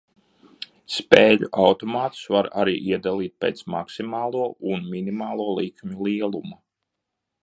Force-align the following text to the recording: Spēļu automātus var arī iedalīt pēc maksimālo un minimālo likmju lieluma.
Spēļu 0.93 1.49
automātus 1.65 2.23
var 2.35 2.49
arī 2.63 2.73
iedalīt 2.93 3.35
pēc 3.45 3.61
maksimālo 3.75 4.47
un 4.71 4.89
minimālo 4.95 5.49
likmju 5.61 6.07
lieluma. 6.09 6.59